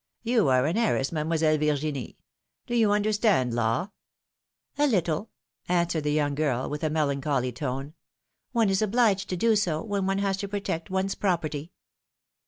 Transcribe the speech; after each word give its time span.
You 0.23 0.47
are 0.49 0.65
an 0.65 0.77
heiress. 0.77 1.11
Mademoiselle 1.11 1.59
Virginie! 1.59 2.17
Do 2.65 2.75
you 2.75 2.91
understand 2.91 3.53
law?" 3.53 3.91
'^A 4.79 4.89
little," 4.89 5.29
answered 5.69 6.05
the 6.05 6.11
young 6.11 6.33
girl, 6.33 6.67
with 6.67 6.83
a 6.83 6.89
melancholy 6.89 7.51
tone. 7.51 7.93
One 8.51 8.71
is 8.71 8.81
obliged 8.81 9.29
to 9.29 9.37
do 9.37 9.55
so, 9.55 9.83
when 9.83 10.07
one 10.07 10.17
has 10.17 10.37
to 10.37 10.47
protect 10.47 10.89
one's 10.89 11.13
property 11.13 11.71